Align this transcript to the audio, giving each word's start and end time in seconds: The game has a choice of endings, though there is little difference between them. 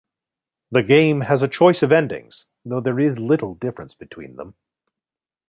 The 0.71 0.81
game 0.81 1.21
has 1.21 1.43
a 1.43 1.47
choice 1.47 1.83
of 1.83 1.91
endings, 1.91 2.47
though 2.65 2.79
there 2.81 2.99
is 2.99 3.19
little 3.19 3.53
difference 3.53 3.93
between 3.93 4.35
them. 4.35 4.55